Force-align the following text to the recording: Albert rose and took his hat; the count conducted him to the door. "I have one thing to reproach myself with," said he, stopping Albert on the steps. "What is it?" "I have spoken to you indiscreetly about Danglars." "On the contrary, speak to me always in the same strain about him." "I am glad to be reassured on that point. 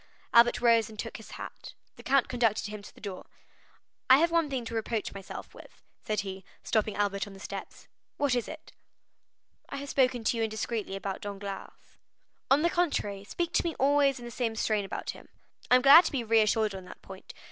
Albert 0.33 0.61
rose 0.61 0.89
and 0.89 0.97
took 0.97 1.17
his 1.17 1.33
hat; 1.37 1.75
the 1.95 2.01
count 2.01 2.27
conducted 2.27 2.65
him 2.65 2.81
to 2.81 2.91
the 2.95 2.99
door. 2.99 3.27
"I 4.09 4.17
have 4.17 4.31
one 4.31 4.49
thing 4.49 4.65
to 4.65 4.73
reproach 4.73 5.13
myself 5.13 5.53
with," 5.53 5.83
said 6.01 6.21
he, 6.21 6.43
stopping 6.63 6.95
Albert 6.95 7.27
on 7.27 7.33
the 7.33 7.39
steps. 7.39 7.87
"What 8.17 8.33
is 8.33 8.47
it?" 8.47 8.73
"I 9.69 9.77
have 9.77 9.89
spoken 9.91 10.23
to 10.23 10.37
you 10.37 10.41
indiscreetly 10.43 10.95
about 10.95 11.21
Danglars." 11.21 11.99
"On 12.49 12.63
the 12.63 12.69
contrary, 12.71 13.23
speak 13.23 13.53
to 13.53 13.63
me 13.63 13.75
always 13.75 14.17
in 14.17 14.25
the 14.25 14.31
same 14.31 14.55
strain 14.55 14.85
about 14.85 15.11
him." 15.11 15.29
"I 15.69 15.75
am 15.75 15.83
glad 15.83 16.05
to 16.05 16.11
be 16.11 16.23
reassured 16.23 16.73
on 16.73 16.85
that 16.85 17.03
point. 17.03 17.35